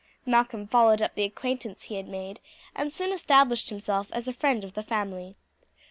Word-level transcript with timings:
Malcolm 0.25 0.65
followed 0.65 0.99
up 0.99 1.13
the 1.13 1.21
acquaintance 1.23 1.83
he 1.83 1.93
had 1.97 2.07
made, 2.07 2.39
and 2.75 2.91
soon 2.91 3.11
established 3.13 3.69
himself 3.69 4.07
as 4.11 4.27
a 4.27 4.33
friend 4.33 4.63
of 4.63 4.73
the 4.73 4.81
family. 4.81 5.35